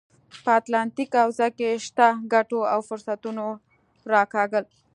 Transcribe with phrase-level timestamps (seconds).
[0.43, 3.45] په اتلانتیک حوزه کې شته ګټو او فرصتونو
[4.13, 4.65] راکاږل.